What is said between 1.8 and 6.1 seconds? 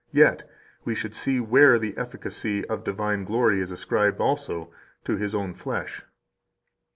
efficacy of divine glory is ascribed also to His own flesh."